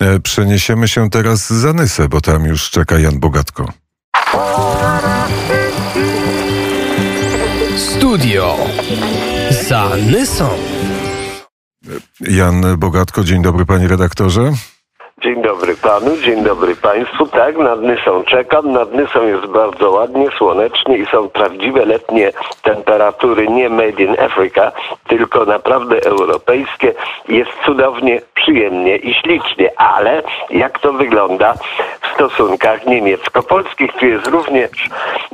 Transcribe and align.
E, 0.00 0.20
przeniesiemy 0.20 0.88
się 0.88 1.10
teraz 1.10 1.50
za 1.50 1.72
Nysę, 1.72 2.08
bo 2.08 2.20
tam 2.20 2.44
już 2.44 2.70
czeka 2.70 2.98
Jan 2.98 3.20
Bogatko. 3.20 3.72
Studio 7.76 8.56
za 9.68 9.90
Nysą. 10.10 10.48
Jan 12.20 12.78
Bogatko, 12.78 13.24
dzień 13.24 13.42
dobry 13.42 13.66
panie 13.66 13.88
redaktorze. 13.88 14.52
Dzień 15.20 15.42
dobry 15.42 15.76
panu, 15.76 16.16
dzień 16.16 16.44
dobry 16.44 16.76
państwu. 16.76 17.26
Tak, 17.26 17.56
nad 17.56 17.82
Nysą 17.82 18.24
czekam. 18.24 18.72
Nad 18.72 18.94
Nysą 18.94 19.26
jest 19.26 19.46
bardzo 19.46 19.90
ładnie, 19.90 20.28
słonecznie 20.38 20.98
i 20.98 21.06
są 21.06 21.28
prawdziwe 21.28 21.84
letnie 21.84 22.32
temperatury, 22.62 23.48
nie 23.48 23.68
made 23.68 24.02
in 24.02 24.16
Africa, 24.20 24.72
tylko 25.08 25.44
naprawdę 25.44 26.04
europejskie. 26.04 26.94
Jest 27.28 27.50
cudownie, 27.64 28.20
przyjemnie 28.34 28.96
i 28.96 29.14
ślicznie, 29.14 29.80
ale 29.80 30.22
jak 30.50 30.78
to 30.78 30.92
wygląda 30.92 31.54
w 32.10 32.14
stosunkach 32.14 32.86
niemiecko-polskich, 32.86 33.92
tu 33.92 34.06
jest 34.06 34.26
również 34.26 34.70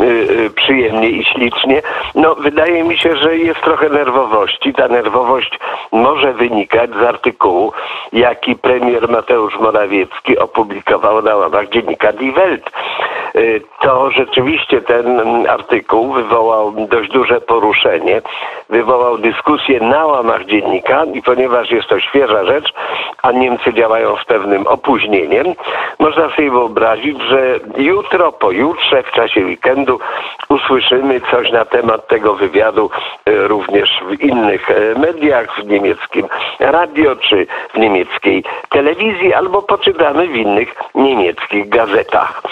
y, 0.00 0.04
y, 0.04 0.50
przyjemnie 0.50 1.08
i 1.08 1.24
ślicznie. 1.24 1.82
No, 2.14 2.34
wydaje 2.34 2.84
mi 2.84 2.98
się, 2.98 3.16
że 3.16 3.36
jest 3.36 3.60
trochę 3.60 3.88
nerwowości. 3.88 4.74
Ta 4.74 4.88
nerwowość 4.88 5.58
może 5.92 6.32
wynikać 6.32 6.90
z 6.90 7.02
artykułu, 7.02 7.72
jaki 8.12 8.56
premier 8.56 9.08
Mateusz 9.08 9.58
Morawiecki 9.58 10.38
opublikował 10.38 11.22
na 11.22 11.36
łamach 11.36 11.68
dziennika 11.68 12.12
Die 12.12 12.32
Welt. 12.32 12.70
Y, 13.36 13.62
to 13.80 14.10
rzeczywiście 14.10 14.80
ten 14.80 15.20
artykuł 15.48 16.12
wywołał 16.12 16.72
dość 16.72 17.10
duże 17.10 17.40
poruszenie, 17.40 18.22
wywołał 18.68 19.18
dyskusję 19.18 19.80
na 19.80 20.06
łamach 20.06 20.44
dziennika 20.44 21.04
i 21.04 21.22
ponieważ 21.22 21.70
jest 21.70 21.88
to 21.88 22.00
świeża 22.00 22.44
rzecz, 22.44 22.72
a 23.22 23.32
Niemcy 23.32 23.72
działają 23.72 24.16
z 24.16 24.24
pewnym 24.24 24.66
opóźnieniem, 24.66 25.46
można 25.98 26.30
sobie 26.36 26.50
że 27.30 27.60
jutro, 27.76 28.32
pojutrze, 28.32 29.02
w 29.02 29.10
czasie 29.10 29.40
weekendu 29.40 30.00
usłyszymy 30.48 31.20
coś 31.30 31.52
na 31.52 31.64
temat 31.64 32.08
tego 32.08 32.34
wywiadu 32.34 32.90
y, 33.28 33.48
również 33.48 33.90
w 34.08 34.20
innych 34.20 34.70
y, 34.70 34.94
mediach, 34.98 35.60
w 35.60 35.66
niemieckim 35.66 36.26
radio 36.60 37.16
czy 37.16 37.46
w 37.74 37.78
niemieckiej 37.78 38.44
telewizji, 38.68 39.34
albo 39.34 39.62
poczytamy 39.62 40.28
w 40.28 40.36
innych 40.36 40.74
niemieckich 40.94 41.68
gazetach. 41.68 42.42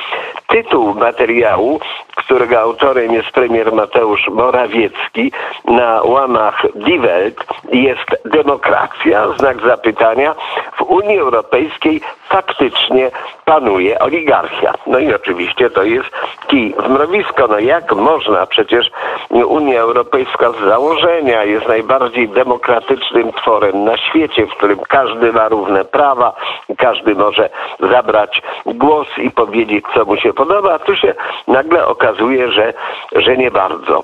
Tytuł 0.47 0.95
materiału, 0.95 1.81
którego 2.15 2.61
autorem 2.61 3.12
jest 3.12 3.31
premier 3.31 3.73
Mateusz 3.73 4.29
Morawiecki 4.29 5.33
na 5.65 6.03
łamach 6.03 6.62
Die 6.75 6.98
Welt 6.98 7.45
jest 7.73 8.09
demokracja, 8.25 9.29
znak 9.39 9.61
zapytania. 9.61 10.35
W 10.77 10.83
Unii 10.83 11.19
Europejskiej 11.19 12.00
faktycznie 12.28 13.11
panuje 13.44 13.98
oligarchia. 13.98 14.72
No 14.86 14.98
i 14.98 15.14
oczywiście 15.14 15.70
to 15.70 15.83
jest 15.83 16.11
kij 16.47 16.75
w 16.78 16.89
mrowisko. 16.89 17.47
No 17.47 17.58
jak 17.58 17.92
można? 17.92 18.47
Przecież 18.47 18.91
Unia 19.30 19.80
Europejska 19.80 20.52
z 20.52 20.69
założenia 20.69 21.45
jest 21.45 21.69
najbardziej 21.69 22.28
demokratycznym 22.28 23.33
tworem 23.33 23.84
na 23.84 23.97
świecie, 23.97 24.47
w 24.47 24.50
którym 24.50 24.78
każdy 24.89 25.33
ma 25.33 25.48
równe 25.48 25.84
prawa, 25.84 26.33
każdy 26.78 27.14
może 27.14 27.50
zabrać 27.80 28.42
głos 28.67 29.08
i 29.19 29.30
powiedzieć, 29.30 29.84
co 29.95 30.05
mu 30.05 30.17
się 30.17 30.33
podoba. 30.33 30.75
A 30.75 30.78
tu 30.78 30.97
się 30.97 31.14
nagle 31.48 31.86
okazuje, 31.86 32.52
że, 32.52 32.75
że 33.12 33.36
nie 33.36 33.50
bardzo. 33.50 34.02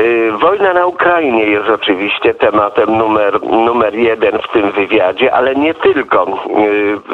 Y, 0.00 0.32
wojna 0.32 0.72
na 0.72 0.86
Ukrainie 0.86 1.44
jest 1.44 1.68
oczywiście 1.68 2.34
tematem 2.34 2.96
numer, 2.98 3.42
numer 3.42 3.94
jeden 3.94 4.38
w 4.38 4.48
tym 4.48 4.70
wywiadzie, 4.70 5.34
ale 5.34 5.54
nie 5.54 5.74
tylko. 5.74 6.26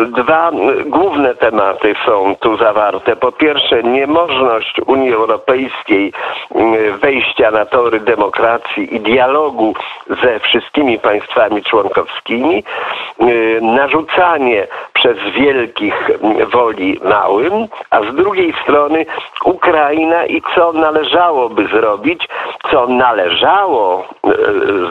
Y, 0.02 0.06
dwa 0.06 0.50
główne 0.86 1.34
tematy 1.34 1.94
są 2.06 2.36
tu 2.40 2.56
zawarte. 2.56 3.16
Po 3.16 3.32
pierwsze, 3.32 3.82
niemożność 3.82 4.80
Unii 4.86 5.12
Europejskiej 5.12 6.12
y, 6.56 6.92
wejścia 6.92 7.50
na 7.50 7.66
tory 7.66 8.00
demokracji 8.00 8.94
i 8.96 9.00
dialogu 9.00 9.74
ze 10.22 10.40
wszystkimi 10.40 10.98
państwami 10.98 11.62
członkowskimi, 11.62 12.64
narzucanie 13.62 14.66
przez 15.06 15.34
wielkich 15.34 16.10
woli 16.52 17.00
małym, 17.04 17.52
a 17.90 18.02
z 18.02 18.14
drugiej 18.14 18.54
strony 18.62 19.06
Ukraina 19.44 20.26
i 20.26 20.42
co 20.54 20.72
należałoby 20.72 21.66
zrobić, 21.66 22.28
co 22.70 22.86
należało 22.86 24.04
e, 24.04 24.30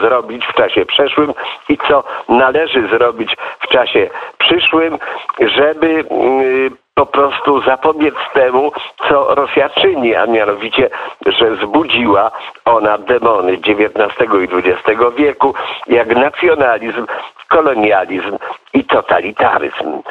zrobić 0.00 0.46
w 0.46 0.54
czasie 0.54 0.86
przeszłym 0.86 1.34
i 1.68 1.78
co 1.88 2.04
należy 2.28 2.88
zrobić 2.88 3.36
w 3.60 3.68
czasie 3.68 4.10
przyszłym, 4.46 4.98
żeby 5.40 6.04
po 6.94 7.06
prostu 7.06 7.62
zapobiec 7.62 8.14
temu, 8.34 8.72
co 9.08 9.34
Rosja 9.34 9.68
czyni, 9.68 10.14
a 10.14 10.26
mianowicie, 10.26 10.90
że 11.26 11.56
zbudziła 11.56 12.30
ona 12.64 12.98
demony 12.98 13.52
XIX 13.52 14.30
i 14.44 14.48
XX 14.56 15.00
wieku, 15.16 15.54
jak 15.86 16.16
nacjonalizm, 16.16 17.06
kolonializm 17.48 18.38
i 18.74 18.84
totalitaryzm. 18.84 20.02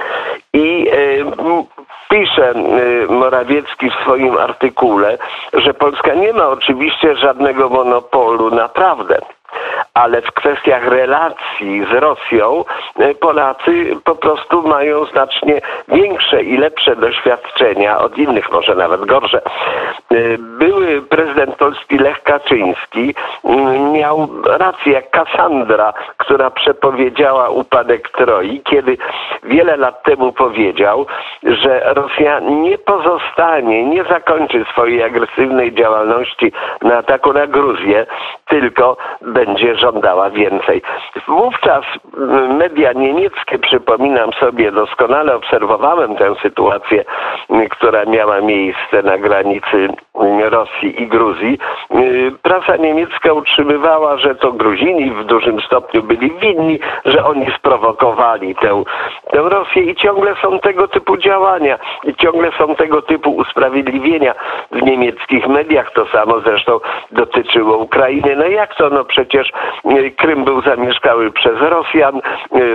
I 0.53 0.88
y, 0.94 1.25
pisze 2.09 2.52
y, 2.52 3.07
Morawiecki 3.09 3.90
w 3.90 4.02
swoim 4.02 4.38
artykule, 4.38 5.17
że 5.53 5.73
Polska 5.73 6.13
nie 6.13 6.34
ma 6.34 6.47
oczywiście 6.47 7.16
żadnego 7.16 7.69
monopolu 7.69 8.56
na 8.56 8.69
prawdę 8.69 9.19
ale 9.93 10.21
w 10.21 10.31
kwestiach 10.31 10.87
relacji 10.87 11.85
z 11.91 11.93
Rosją 11.93 12.63
e, 12.99 13.15
Polacy 13.15 13.95
po 14.03 14.15
prostu 14.15 14.67
mają 14.67 15.05
znacznie 15.05 15.61
większe 15.87 16.43
i 16.43 16.57
lepsze 16.57 16.95
doświadczenia 16.95 17.97
od 17.97 18.17
innych, 18.17 18.51
może 18.51 18.75
nawet 18.75 19.05
gorsze. 19.05 19.41
E, 20.11 20.37
były 20.37 21.01
prezydent 21.01 21.55
Polski 21.55 21.97
Lech 21.97 22.23
Kaczyński 22.23 23.15
mm, 23.43 23.91
miał 23.91 24.29
rację 24.45 24.93
jak 24.93 25.09
Kassandra, 25.09 25.93
która 26.17 26.49
przepowiedziała 26.51 27.49
upadek 27.49 28.09
Troi, 28.09 28.61
kiedy 28.63 28.97
wiele 29.43 29.77
lat 29.77 30.03
temu 30.03 30.33
powiedział, 30.33 31.05
że 31.43 31.93
Rosja 31.93 32.39
nie 32.39 32.77
pozostanie, 32.77 33.85
nie 33.85 34.03
zakończy 34.03 34.65
swojej 34.71 35.03
agresywnej 35.03 35.73
działalności 35.73 36.51
na 36.81 36.97
ataku 36.97 37.33
na 37.33 37.47
Gruzję, 37.47 38.05
tylko 38.47 38.97
będzie 39.21 39.64
żądała 39.73 40.29
więcej. 40.29 40.81
Wówczas 41.27 41.85
media 42.49 42.93
niemieckie, 42.93 43.59
przypominam 43.59 44.33
sobie, 44.33 44.71
doskonale 44.71 45.35
obserwowałem 45.35 46.15
tę 46.15 46.35
sytuację, 46.41 47.05
która 47.69 48.05
miała 48.05 48.41
miejsce 48.41 49.03
na 49.03 49.17
granicy 49.17 49.87
Rosji 50.49 51.01
i 51.03 51.07
Gruzji. 51.07 51.57
Prasa 52.41 52.75
niemiecka 52.75 53.33
utrzymywała, 53.33 54.17
że 54.17 54.35
to 54.35 54.51
Gruzini 54.51 55.11
w 55.11 55.23
dużym 55.23 55.61
stopniu 55.61 56.03
byli 56.03 56.31
winni, 56.31 56.79
że 57.05 57.25
oni 57.25 57.45
sprowokowali 57.57 58.55
tę 58.55 58.83
Rosję 59.41 59.84
i 59.84 59.96
ciągle 59.96 60.35
są 60.41 60.59
tego 60.59 60.88
typu 60.88 61.18
działania 61.18 61.79
i 62.03 62.16
ciągle 62.16 62.51
są 62.57 62.75
tego 62.75 63.01
typu 63.01 63.35
usprawiedliwienia 63.35 64.34
w 64.72 64.81
niemieckich 64.81 65.47
mediach. 65.47 65.91
To 65.94 66.06
samo 66.06 66.40
zresztą 66.40 66.79
dotyczyło 67.12 67.78
Ukrainy. 67.78 68.35
No 68.35 68.47
jak 68.47 68.75
to? 68.75 68.90
No 68.90 69.06
przecież 69.06 69.51
e, 69.85 70.09
Krym 70.09 70.44
był 70.44 70.62
zamieszkały 70.62 71.31
przez 71.31 71.62
Rosjan, 71.62 72.16
e, 72.18 72.22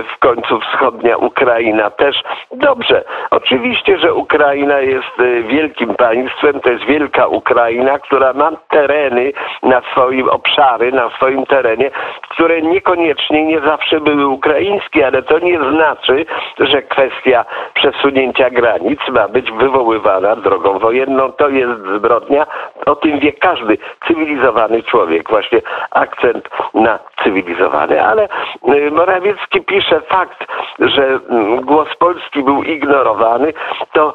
w 0.03 0.17
końcu 0.19 0.59
wschodnia 0.59 1.17
Ukraina 1.17 1.89
też. 1.89 2.15
Dobrze, 2.51 3.03
oczywiście, 3.31 3.97
że 3.97 4.13
Ukraina 4.13 4.79
jest 4.79 5.19
e, 5.19 5.43
wielkim 5.43 5.95
państwem, 5.95 6.59
to 6.59 6.69
jest 6.69 6.85
wielka 6.85 7.27
Ukraina, 7.27 7.99
która 7.99 8.33
ma 8.33 8.51
tereny 8.69 9.33
na 9.63 9.81
swoim 9.91 10.29
obszary, 10.29 10.91
na 10.91 11.09
swoim 11.09 11.45
terenie, 11.45 11.91
które 12.29 12.61
niekoniecznie 12.61 13.45
nie 13.45 13.59
zawsze 13.59 14.01
były 14.01 14.27
ukraińskie, 14.27 15.07
ale 15.07 15.23
to 15.23 15.39
nie 15.39 15.59
znaczy, 15.59 16.25
że 16.59 16.81
kwestia 16.81 17.45
przesunięcia 17.73 18.49
granic 18.49 18.99
ma 19.09 19.27
być 19.27 19.51
wywoływana 19.51 20.35
drogą 20.35 20.79
wojenną. 20.79 21.31
To 21.31 21.49
jest 21.49 21.81
zbrodnia. 21.95 22.47
O 22.85 22.95
tym 22.95 23.19
wie 23.19 23.33
każdy 23.33 23.77
cywilizowany 24.07 24.83
człowiek. 24.83 25.29
Właśnie 25.29 25.61
akcent 25.91 26.49
na 26.73 26.99
cywilizowany. 27.23 28.05
Ale 28.05 28.27
y, 28.75 28.91
Morawiecki 28.91 29.61
pisze 29.61 30.01
fakt, 30.01 30.47
że 30.79 31.19
mm, 31.29 31.61
głos 31.61 31.87
Polski 31.99 32.43
był 32.43 32.63
ignorowany, 32.63 33.53
to 33.93 34.13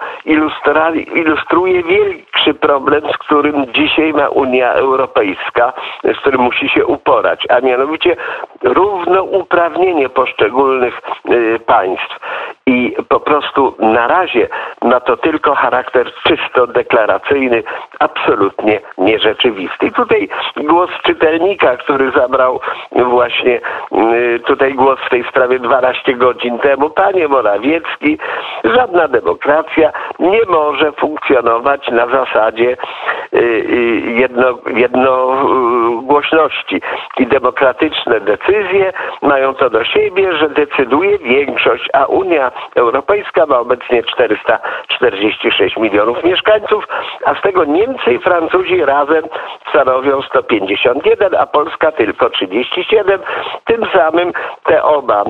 ilustruje 1.15 1.83
większy 2.47 2.55
problem, 2.55 3.03
z 3.15 3.19
którym 3.19 3.73
dzisiaj 3.73 4.13
ma 4.13 4.29
Unia 4.29 4.73
Europejska, 4.73 5.73
z 6.05 6.17
którym 6.21 6.41
musi 6.41 6.69
się 6.69 6.87
uporać, 6.87 7.47
a 7.49 7.61
mianowicie 7.61 8.17
równouprawnienie 8.63 10.09
poszczególnych 10.09 11.01
y, 11.31 11.59
państw. 11.67 12.19
I 12.87 12.97
po 13.09 13.21
prostu 13.21 13.75
na 13.79 14.07
razie 14.07 14.49
ma 14.83 15.01
to 15.01 15.17
tylko 15.17 15.55
charakter 15.55 16.13
czysto 16.23 16.67
deklaracyjny, 16.67 17.63
absolutnie 17.99 18.81
nierzeczywisty. 18.99 19.87
I 19.87 19.93
tutaj 19.93 20.29
głos 20.57 20.91
czytelnika, 21.03 21.77
który 21.77 22.11
zabrał 22.11 22.61
właśnie 22.93 23.61
y, 23.93 24.41
tutaj 24.47 24.75
głos 24.75 24.99
w 25.07 25.11
tej 25.11 25.25
sprawie 25.25 25.59
12 25.59 26.15
godzin 26.15 26.59
temu, 26.59 26.91
panie 26.91 27.29
Morawiecki, 27.29 28.19
żadna 28.65 29.09
demokracja 29.09 29.93
nie 30.19 30.45
może 30.49 30.93
funkcjonować 30.93 31.89
na 31.89 32.07
zasadzie 32.07 32.77
jedno, 34.17 34.59
jednogłośności 34.75 36.81
i 37.19 37.27
demokratyczne 37.27 38.21
decyzje 38.21 38.93
mają 39.23 39.55
to 39.55 39.71
do 39.71 39.85
siebie, 39.85 40.37
że 40.37 40.49
decyduje 40.49 41.19
większość, 41.19 41.89
a 41.93 42.07
Unia 42.07 42.53
Europejska 42.75 43.47
ma 43.47 43.59
obecnie 43.59 44.03
446 44.03 45.77
milionów 45.77 46.25
mieszkańców, 46.25 46.89
a 47.25 47.35
z 47.35 47.43
tego 47.43 47.65
Niemcy 47.65 48.13
i 48.13 48.19
Francuzi 48.19 48.85
razem 48.85 49.25
stanowią 49.69 50.23
151, 50.23 51.35
a 51.35 51.47
Polska 51.47 51.93
tylko 51.93 52.31
37. 52.31 53.21
Tym 53.65 53.87
samym 53.93 54.33
te 54.65 54.83
oba 54.83 55.25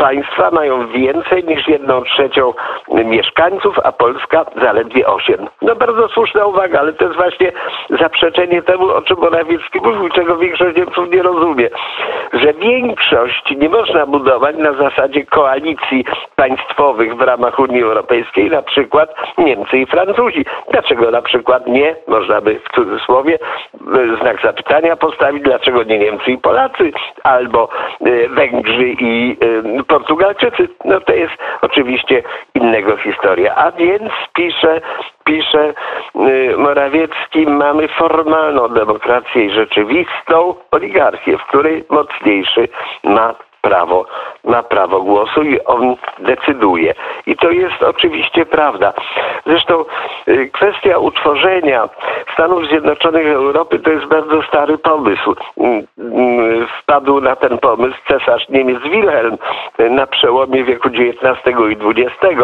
państwa 0.00 0.50
mają 0.50 0.88
więcej 0.88 1.44
niż 1.44 1.68
jedną 1.68 2.02
trzecią 2.02 2.52
mieszkańców, 2.88 3.78
a 3.84 3.92
Polska 3.92 4.44
zaledwie 4.62 5.06
8. 5.06 5.46
No 5.62 5.76
bardzo 5.76 6.08
słuszna 6.08 6.46
uwaga, 6.46 6.80
ale 6.80 6.92
to 6.92 7.04
jest 7.04 7.16
właśnie 7.16 7.52
zaprzeczenie 7.90 8.62
temu, 8.62 8.88
o 8.88 9.02
czym 9.02 9.18
Morawiecki 9.18 9.78
mówił, 9.82 10.08
czego 10.08 10.36
większość 10.36 10.76
Niemców 10.76 11.10
nie 11.10 11.22
rozumie, 11.22 11.68
że 12.32 12.52
większość 12.54 13.50
nie 13.56 13.68
można 13.68 14.06
budować 14.06 14.56
na 14.56 14.72
zasadzie 14.72 15.26
koalicji 15.26 16.04
państwowych 16.36 17.16
w 17.16 17.20
ramach 17.20 17.58
Unii 17.58 17.82
Europejskiej, 17.82 18.50
na 18.50 18.62
przykład 18.62 19.14
Niemcy 19.38 19.78
i 19.78 19.86
Francuzi. 19.86 20.44
Dlaczego 20.70 21.10
na 21.10 21.22
przykład 21.22 21.66
nie, 21.66 21.96
można 22.06 22.40
by 22.40 22.60
w 22.60 22.74
cudzysłowie 22.74 23.38
znak 24.20 24.42
zapytania 24.42 24.96
postawić, 24.96 25.42
dlaczego 25.42 25.82
nie 25.82 25.98
Niemcy 25.98 26.30
i 26.30 26.38
Polacy, 26.38 26.92
albo 27.22 27.68
e, 28.00 28.28
Węgrzy 28.28 28.88
i 28.88 29.36
e, 29.40 29.82
Portugalczycy. 29.90 30.68
No 30.84 31.00
to 31.00 31.12
jest 31.12 31.34
oczywiście 31.60 32.22
innego 32.54 32.96
historia. 32.96 33.54
A 33.54 33.72
więc 33.72 34.12
pisze 34.34 34.80
pisze 35.24 35.74
y, 36.16 36.56
Morawiecki, 36.56 37.46
mamy 37.46 37.88
formalną 37.88 38.68
demokrację 38.68 39.44
i 39.44 39.50
rzeczywistą 39.50 40.54
oligarchię, 40.70 41.38
w 41.38 41.44
której 41.44 41.84
mocniejszy 41.90 42.68
ma 43.04 43.34
prawo, 43.60 44.06
ma 44.44 44.62
prawo 44.62 45.00
głosu 45.00 45.42
i 45.42 45.60
on 45.64 45.96
decyduje. 46.18 46.94
I 47.26 47.36
to 47.36 47.50
jest 47.50 47.82
oczywiście 47.82 48.46
prawda. 48.46 48.92
Zresztą 49.46 49.84
y, 50.28 50.50
kwestia 50.52 50.98
utworzenia 50.98 51.88
Stanów 52.32 52.66
Zjednoczonych 52.66 53.26
Europy 53.26 53.78
to 53.78 53.90
jest 53.90 54.06
bardzo 54.06 54.42
stary 54.42 54.78
pomysł. 54.78 55.34
Mm, 55.58 55.86
mm, 55.98 56.66
wpadł 56.82 57.20
na 57.20 57.36
ten 57.36 57.58
pomysł 57.58 57.96
cesarz 58.08 58.48
Niemiec 58.48 58.82
Wilhelm 58.82 59.38
na 59.78 60.06
przełomie 60.06 60.64
wieku 60.64 60.88
XIX 60.88 61.56
i 61.70 62.00
XX, 62.00 62.42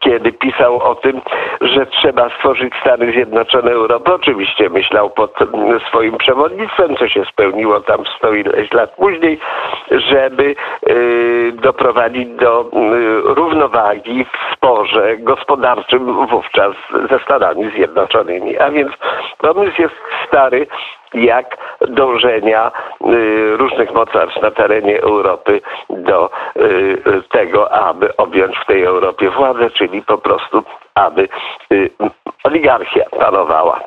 kiedy 0.00 0.32
pisał 0.32 0.82
o 0.82 0.94
tym, 0.94 1.20
że 1.60 1.86
trzeba 1.86 2.30
stworzyć 2.30 2.74
Stany 2.80 3.12
Zjednoczone 3.12 3.70
Europy. 3.70 4.14
Oczywiście 4.14 4.70
myślał 4.70 5.10
pod 5.10 5.38
swoim 5.88 6.18
przewodnictwem, 6.18 6.96
co 6.96 7.08
się 7.08 7.24
spełniło 7.24 7.80
tam 7.80 8.04
sto 8.16 8.32
ileś 8.32 8.72
lat 8.72 8.90
później, 8.96 9.38
żeby 10.34 10.54
y, 10.90 11.52
doprowadzić 11.52 12.28
do 12.28 12.60
y, 12.60 13.34
równowagi 13.34 14.24
w 14.24 14.54
sporze 14.56 15.16
gospodarczym 15.16 16.26
wówczas 16.26 16.72
ze 17.10 17.18
Stanami 17.18 17.70
Zjednoczonymi. 17.70 18.58
A 18.58 18.70
więc 18.70 18.92
pomysł 19.38 19.82
jest 19.82 19.94
stary 20.28 20.66
jak 21.14 21.56
dążenia 21.80 22.70
y, 23.06 23.56
różnych 23.56 23.94
mocarstw 23.94 24.42
na 24.42 24.50
terenie 24.50 25.00
Europy 25.02 25.60
do 25.90 26.30
tego, 27.32 27.72
aby 27.72 28.16
objąć 28.16 28.58
w 28.58 28.66
tej 28.66 28.82
Europie 28.84 29.30
władzę, 29.30 29.70
czyli 29.70 30.02
po 30.02 30.18
prostu, 30.18 30.62
aby 30.94 31.28
oligarchia 32.44 33.04
panowała. 33.20 33.80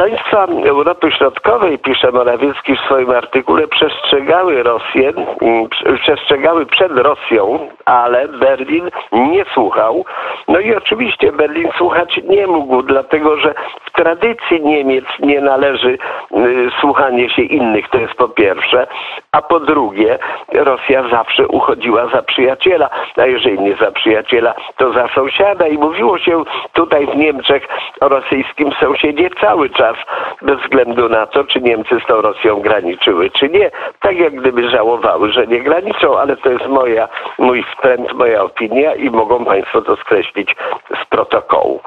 Państwa 0.00 0.46
Europy 0.66 1.12
Środkowej, 1.12 1.78
pisze 1.78 2.12
Morawiecki 2.12 2.76
w 2.76 2.80
swoim 2.80 3.10
artykule, 3.10 3.68
przestrzegały 3.68 4.62
Rosję, 4.62 5.12
mm, 5.42 5.68
przestrzegały 6.02 6.66
przed 6.66 6.92
Rosją, 6.92 7.68
ale 7.84 8.28
Berlin 8.28 8.90
nie 9.12 9.44
słuchał. 9.54 10.04
No 10.48 10.60
i 10.60 10.74
oczywiście 10.74 11.32
Berlin 11.32 11.68
słuchać 11.78 12.20
nie 12.28 12.46
mógł, 12.46 12.82
dlatego 12.82 13.36
że 13.36 13.54
w 13.84 13.90
tradycji 13.92 14.60
Niemiec 14.62 15.04
nie 15.18 15.40
należy 15.40 15.98
y, 16.36 16.70
słuchanie 16.80 17.30
się 17.30 17.42
innych, 17.42 17.88
to 17.88 17.98
jest 17.98 18.14
po 18.14 18.28
pierwsze, 18.28 18.86
a 19.32 19.42
po 19.42 19.60
drugie 19.60 20.18
Rosja 20.52 21.08
zawsze 21.08 21.48
uchodziła 21.48 22.06
za 22.06 22.22
przyjaciela, 22.22 22.90
a 23.16 23.26
jeżeli 23.26 23.58
nie 23.60 23.76
za 23.76 23.90
przyjaciela, 23.90 24.54
to 24.76 24.92
za 24.92 25.08
sąsiada 25.08 25.66
i 25.66 25.78
mówiło 25.78 26.18
się 26.18 26.44
tutaj 26.72 27.06
w 27.06 27.16
Niemczech 27.16 27.68
o 28.00 28.08
rosyjskim 28.08 28.72
sąsiedzie 28.80 29.30
cały 29.40 29.70
czas, 29.70 29.89
bez 30.42 30.60
względu 30.60 31.08
na 31.08 31.26
to, 31.26 31.44
czy 31.44 31.60
Niemcy 31.60 32.00
z 32.04 32.06
tą 32.06 32.20
Rosją 32.20 32.60
graniczyły, 32.60 33.30
czy 33.30 33.48
nie. 33.48 33.70
Tak 34.00 34.16
jak 34.16 34.34
gdyby 34.34 34.70
żałowały, 34.70 35.32
że 35.32 35.46
nie 35.46 35.60
graniczą, 35.60 36.18
ale 36.18 36.36
to 36.36 36.50
jest 36.50 36.66
moja, 36.66 37.08
mój 37.38 37.62
wtręt, 37.62 38.12
moja 38.12 38.42
opinia 38.42 38.94
i 38.94 39.10
mogą 39.10 39.44
Państwo 39.44 39.82
to 39.82 39.96
skreślić 39.96 40.56
z 41.02 41.04
protokołu. 41.08 41.80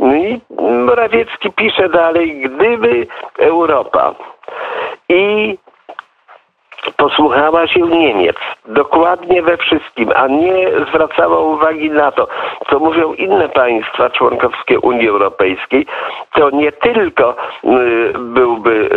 No 0.00 0.14
I 0.14 0.40
Morawiecki 0.86 1.52
pisze 1.52 1.88
dalej, 1.88 2.40
gdyby 2.40 3.06
Europa 3.38 4.14
i 5.08 5.58
posłuchała 6.96 7.66
się 7.66 7.80
Niemiec. 7.80 8.36
Dokładnie 8.64 9.42
we 9.42 9.56
wszystkim, 9.56 10.12
a 10.16 10.26
nie 10.26 10.70
zwracała 10.88 11.40
uwagi 11.40 11.90
na 11.90 12.12
to, 12.12 12.28
co 12.70 12.78
mówią 12.78 13.12
inne 13.12 13.48
państwa 13.48 14.10
członkowskie 14.10 14.80
Unii 14.80 15.08
Europejskiej, 15.08 15.86
to 16.32 16.50
nie 16.50 16.72
tylko 16.72 17.36
y, 17.64 18.12
byłby 18.18 18.87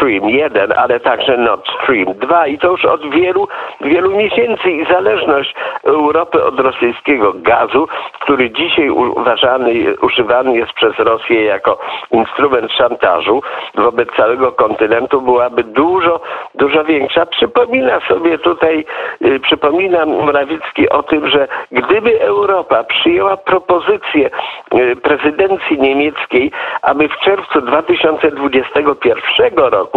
Stream 0.00 0.28
1, 0.28 0.72
ale 0.72 1.00
także 1.00 1.36
Nord 1.36 1.64
Stream 1.82 2.14
2 2.14 2.46
i 2.46 2.58
to 2.58 2.70
już 2.70 2.84
od 2.84 3.10
wielu, 3.10 3.48
wielu 3.80 4.10
miesięcy 4.10 4.70
i 4.70 4.86
zależność 4.86 5.54
Europy 5.84 6.44
od 6.44 6.60
rosyjskiego 6.60 7.32
gazu, 7.36 7.88
który 8.20 8.50
dzisiaj 8.50 8.90
uważany, 8.90 9.72
używany 10.02 10.56
jest 10.56 10.72
przez 10.72 10.98
Rosję 10.98 11.44
jako 11.44 11.78
instrument 12.10 12.72
szantażu 12.72 13.42
wobec 13.74 14.08
całego 14.16 14.52
kontynentu 14.52 15.20
byłaby 15.20 15.64
dużo, 15.64 16.20
dużo 16.54 16.84
większa. 16.84 17.26
Przypomina 17.26 18.00
sobie 18.00 18.38
tutaj, 18.38 18.84
y, 19.24 19.40
przypomina 19.40 20.06
Morawiecki 20.06 20.88
o 20.88 21.02
tym, 21.02 21.30
że 21.30 21.48
gdyby 21.72 22.20
Europa 22.20 22.84
przyjęła 22.84 23.36
propozycję 23.36 24.30
y, 24.74 24.96
prezydencji 24.96 25.80
niemieckiej, 25.80 26.52
aby 26.82 27.08
w 27.08 27.16
czerwcu 27.18 27.60
2021 27.60 29.58
roku 29.58 29.89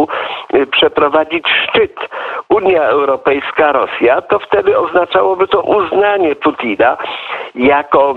y, 0.53 0.67
przeprowadzić 0.67 1.47
szczyt 1.47 1.95
Unia 2.50 2.83
Europejska-Rosja, 2.83 4.21
to 4.21 4.39
wtedy 4.39 4.77
oznaczałoby 4.77 5.47
to 5.47 5.62
uznanie 5.62 6.35
Putina 6.35 6.97
jako 7.55 8.15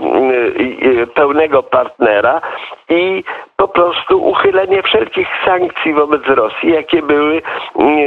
pełnego 1.13 1.63
partnera 1.63 2.41
i 2.89 3.23
po 3.57 3.67
prostu 3.67 4.23
uchylenie 4.23 4.83
wszelkich 4.83 5.27
sankcji 5.45 5.93
wobec 5.93 6.21
Rosji, 6.27 6.73
jakie 6.73 7.01
były 7.01 7.41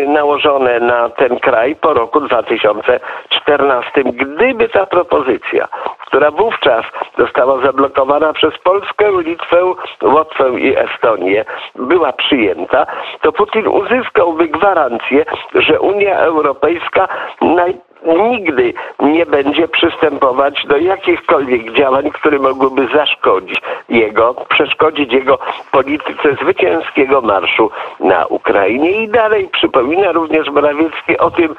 nałożone 0.08 0.80
na 0.80 1.08
ten 1.08 1.40
kraj 1.40 1.76
po 1.76 1.94
roku 1.94 2.20
2014. 2.20 4.04
Gdyby 4.04 4.68
ta 4.68 4.86
propozycja, 4.86 5.68
która 6.10 6.30
wówczas 6.30 6.84
została 7.18 7.60
zablokowana 7.62 8.32
przez 8.32 8.58
Polskę, 8.58 9.10
Litwę, 9.22 9.64
Łotwę 10.02 10.50
i 10.60 10.76
Estonię, 10.76 11.44
była 11.76 12.12
przyjęta, 12.12 12.86
to 13.20 13.32
Putin 13.32 13.68
uzyskałby 13.68 14.48
gwarancję, 14.48 15.24
że 15.54 15.80
Unia 15.80 16.18
Europejska 16.18 17.08
naj 17.40 17.74
nigdy 18.06 18.74
nie 19.00 19.26
będzie 19.26 19.68
przystępować 19.68 20.66
do 20.66 20.76
jakichkolwiek 20.76 21.72
działań, 21.72 22.10
które 22.10 22.38
mogłyby 22.38 22.88
zaszkodzić 22.94 23.60
jego, 23.88 24.34
przeszkodzić 24.48 25.12
jego 25.12 25.38
polityce 25.72 26.34
zwycięskiego 26.42 27.20
marszu 27.20 27.70
na 28.00 28.26
Ukrainie. 28.26 28.90
I 28.90 29.08
dalej 29.08 29.48
przypomina 29.48 30.12
również 30.12 30.50
Morawiecki 30.50 31.18
o 31.18 31.30
tym, 31.30 31.54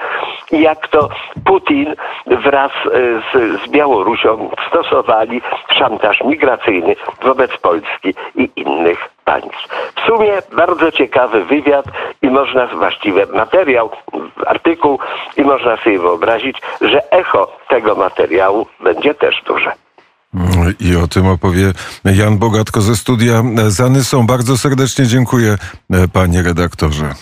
jak 0.52 0.88
to 0.88 1.10
Putin 1.46 1.96
wraz 2.26 2.72
e, 2.72 2.90
z, 2.92 3.62
z 3.62 3.70
Białorusią 3.70 4.50
stosowali 4.70 5.42
szantaż 5.70 6.24
migracyjny 6.24 6.96
wobec 7.22 7.58
Polski 7.58 8.14
i 8.36 8.50
innych 8.56 9.10
państw. 9.26 9.68
W 9.96 10.02
sumie 10.02 10.32
bardzo 10.56 10.92
ciekawy 10.92 11.46
wywiad 11.46 11.86
i 12.22 12.30
można 12.30 12.68
właściwie 12.68 13.26
materiał 13.26 13.90
artykuł 14.48 15.00
i 15.38 15.42
można 15.42 15.78
sobie 15.78 16.00
wyobrazić, 16.00 16.58
że 16.82 17.12
echo 17.12 17.58
tego 17.70 17.96
materiału 17.96 18.68
będzie 18.84 19.14
też 19.14 19.36
duże. 19.48 19.72
I 20.80 20.96
o 20.96 21.08
tym 21.08 21.28
opowie 21.28 21.74
Jan 22.06 22.38
Bogatko 22.38 22.82
ze 22.82 22.96
studia 22.96 23.44
Zanysą. 23.68 24.28
Bardzo 24.28 24.58
serdecznie 24.58 25.06
dziękuję, 25.06 25.58
e, 25.92 26.08
panie 26.08 26.44
redaktorze. 26.44 27.14